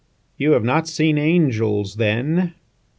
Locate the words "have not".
0.53-0.87